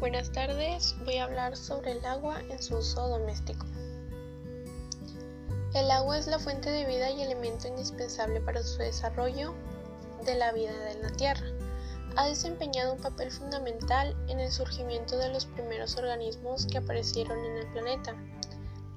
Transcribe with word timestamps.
Buenas 0.00 0.30
tardes, 0.30 0.94
voy 1.04 1.16
a 1.16 1.24
hablar 1.24 1.56
sobre 1.56 1.90
el 1.90 2.04
agua 2.04 2.40
en 2.50 2.62
su 2.62 2.76
uso 2.76 3.08
doméstico. 3.08 3.66
El 5.74 5.90
agua 5.90 6.16
es 6.16 6.28
la 6.28 6.38
fuente 6.38 6.70
de 6.70 6.86
vida 6.86 7.10
y 7.10 7.22
elemento 7.22 7.66
indispensable 7.66 8.40
para 8.40 8.62
su 8.62 8.78
desarrollo 8.78 9.54
de 10.24 10.36
la 10.36 10.52
vida 10.52 10.92
en 10.92 11.02
la 11.02 11.10
Tierra. 11.10 11.44
Ha 12.14 12.28
desempeñado 12.28 12.92
un 12.92 13.00
papel 13.00 13.32
fundamental 13.32 14.16
en 14.28 14.38
el 14.38 14.52
surgimiento 14.52 15.18
de 15.18 15.30
los 15.30 15.46
primeros 15.46 15.96
organismos 15.96 16.66
que 16.66 16.78
aparecieron 16.78 17.44
en 17.44 17.56
el 17.56 17.72
planeta. 17.72 18.14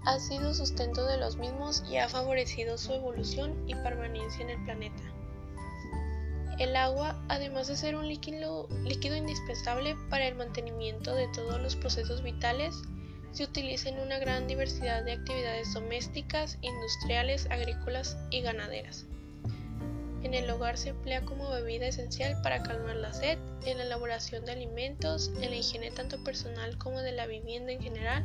Ha 0.06 0.20
sido 0.20 0.54
sustento 0.54 1.04
de 1.08 1.18
los 1.18 1.36
mismos 1.36 1.84
y 1.90 1.98
ha 1.98 2.10
favorecido 2.10 2.78
su 2.78 2.94
evolución 2.94 3.68
y 3.68 3.74
permanencia 3.74 4.44
en 4.44 4.52
el 4.52 4.64
planeta. 4.66 5.02
El 6.62 6.76
agua, 6.76 7.20
además 7.28 7.68
de 7.70 7.76
ser 7.76 7.96
un 7.96 8.08
líquido, 8.08 8.68
indispensable 9.18 9.96
para 10.12 10.28
el 10.28 10.36
mantenimiento 10.36 11.16
de 11.16 11.28
todos 11.30 11.60
los 11.60 11.76
procesos 11.76 12.22
vitales, 12.22 12.76
se 13.32 13.46
utiliza 13.46 13.90
en 13.90 13.98
una 13.98 14.20
gran 14.20 14.46
diversidad 14.46 15.04
de 15.04 15.14
actividades 15.14 15.74
domésticas, 15.74 16.60
industriales, 16.62 17.48
agrícolas 17.50 18.16
y 18.30 18.42
ganaderas. 18.42 19.08
En 20.22 20.36
el 20.36 20.48
hogar 20.52 20.78
se 20.78 20.90
emplea 20.90 21.26
como 21.26 21.50
bebida 21.50 21.88
esencial 21.88 22.40
para 22.44 22.62
calmar 22.62 22.96
la 22.98 23.12
sed, 23.12 23.40
en 23.66 23.80
la 23.80 23.86
elaboración 23.86 24.46
de 24.46 24.52
alimentos, 24.52 25.32
en 25.42 25.50
la 25.50 25.56
higiene 25.56 25.90
tanto 25.90 26.24
personal 26.24 26.78
como 26.78 27.02
de 27.02 27.14
la 27.14 27.26
vivienda 27.26 27.72
en 27.72 27.82
general, 27.82 28.24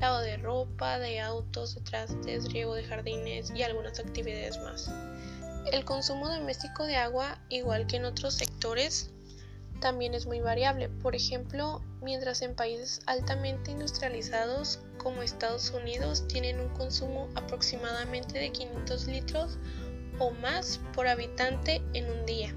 lavado 0.00 0.20
de 0.20 0.36
ropa, 0.36 0.98
de 0.98 1.18
autos, 1.20 1.76
de 1.76 1.80
trastes, 1.80 2.52
riego 2.52 2.74
de 2.74 2.84
jardines 2.84 3.50
y 3.56 3.62
algunas 3.62 3.98
actividades 3.98 4.58
más. 4.58 4.92
El 5.70 5.84
consumo 5.84 6.28
doméstico 6.28 6.84
de 6.84 6.96
agua, 6.96 7.38
igual 7.48 7.86
que 7.86 7.96
en 7.96 8.04
otros 8.04 8.34
sectores, 8.34 9.10
también 9.80 10.14
es 10.14 10.26
muy 10.26 10.40
variable. 10.40 10.88
Por 10.88 11.14
ejemplo, 11.14 11.80
mientras 12.02 12.42
en 12.42 12.56
países 12.56 13.02
altamente 13.06 13.70
industrializados 13.70 14.80
como 14.98 15.22
Estados 15.22 15.70
Unidos 15.70 16.26
tienen 16.26 16.58
un 16.58 16.70
consumo 16.70 17.28
aproximadamente 17.36 18.38
de 18.38 18.50
500 18.50 19.06
litros 19.06 19.58
o 20.18 20.32
más 20.32 20.80
por 20.92 21.06
habitante 21.06 21.80
en 21.94 22.10
un 22.10 22.26
día. 22.26 22.52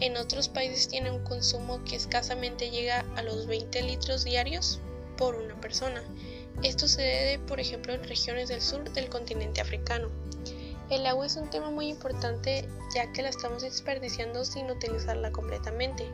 En 0.00 0.16
otros 0.16 0.48
países 0.48 0.88
tienen 0.88 1.14
un 1.14 1.24
consumo 1.24 1.84
que 1.84 1.94
escasamente 1.94 2.70
llega 2.70 3.04
a 3.14 3.22
los 3.22 3.46
20 3.46 3.82
litros 3.82 4.24
diarios 4.24 4.80
por 5.16 5.36
una 5.36 5.60
persona. 5.60 6.02
Esto 6.64 6.88
se 6.88 7.02
debe, 7.02 7.38
por 7.46 7.60
ejemplo, 7.60 7.94
en 7.94 8.02
regiones 8.02 8.48
del 8.48 8.60
sur 8.60 8.92
del 8.92 9.08
continente 9.08 9.60
africano. 9.60 10.08
El 10.92 11.06
agua 11.06 11.24
es 11.24 11.36
un 11.36 11.48
tema 11.48 11.70
muy 11.70 11.88
importante 11.88 12.68
ya 12.94 13.10
que 13.12 13.22
la 13.22 13.30
estamos 13.30 13.62
desperdiciando 13.62 14.44
sin 14.44 14.70
utilizarla 14.70 15.32
completamente. 15.32 16.06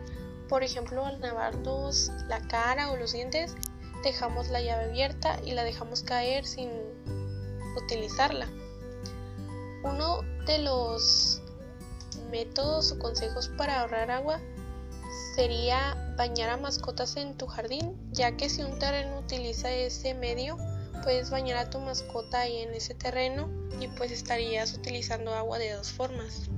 Por 0.49 0.63
ejemplo, 0.63 1.05
al 1.05 1.21
lavarnos 1.21 2.13
la 2.29 2.47
cara 2.47 2.93
o 2.93 2.97
los 2.97 3.13
dientes, 3.13 3.57
dejamos 4.05 4.51
la 4.51 4.61
llave 4.61 4.85
abierta 4.85 5.41
y 5.45 5.51
la 5.51 5.65
dejamos 5.65 6.03
caer 6.03 6.47
sin 6.47 6.71
utilizarla. 7.77 8.47
Uno 9.83 10.21
de 10.47 10.59
los 10.59 11.43
métodos 12.31 12.93
o 12.93 13.01
consejos 13.01 13.49
para 13.59 13.81
ahorrar 13.81 14.13
agua 14.13 14.41
sería 15.35 16.15
bañar 16.17 16.51
a 16.51 16.57
mascotas 16.57 17.17
en 17.17 17.37
tu 17.37 17.49
jardín, 17.49 17.99
ya 18.13 18.37
que 18.37 18.49
si 18.49 18.63
un 18.63 18.79
terreno 18.79 19.19
utiliza 19.19 19.73
ese 19.73 20.15
medio, 20.15 20.57
puedes 21.09 21.31
bañar 21.31 21.57
a 21.57 21.71
tu 21.71 21.81
mascota 21.81 22.41
ahí 22.41 22.59
en 22.59 22.75
ese 22.75 22.93
terreno 22.93 23.49
y 23.81 23.89
pues 23.89 24.13
estarías 24.13 24.75
utilizando 24.75 25.33
agua 25.33 25.59
de 25.59 25.73
dos 25.73 25.91
formas. 25.91 26.51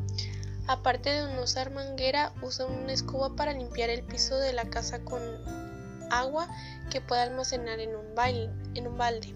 Aparte 0.67 1.09
de 1.09 1.33
no 1.33 1.43
usar 1.43 1.71
manguera, 1.71 2.33
usa 2.43 2.67
una 2.67 2.93
escoba 2.93 3.37
para 3.37 3.53
limpiar 3.53 3.91
el 3.91 4.03
piso 4.03 4.37
de 4.39 4.53
la 4.53 4.65
casa 4.65 5.05
con 5.05 5.23
agua 6.11 6.49
que 6.91 7.01
pueda 7.01 7.23
almacenar 7.23 7.79
en 7.79 7.91
un, 7.95 8.07
en 8.75 8.89
un 8.89 8.99
balde. 8.99 9.33